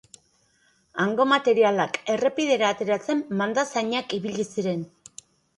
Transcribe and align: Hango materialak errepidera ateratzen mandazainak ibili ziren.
Hango 1.03 1.27
materialak 1.31 1.99
errepidera 2.15 2.71
ateratzen 2.77 3.21
mandazainak 3.43 4.17
ibili 4.21 4.49
ziren. 4.51 4.87